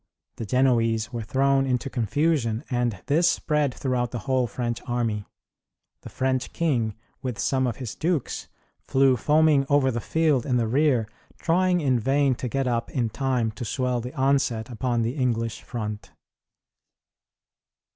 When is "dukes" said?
7.93-8.47